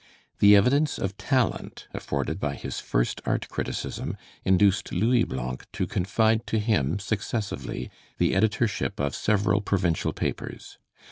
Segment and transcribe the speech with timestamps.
[0.39, 6.47] The evidence of talent afforded by his first art criticism induced Louis Blanc to confide
[6.47, 10.79] to him successively the editorship of several provincial papers.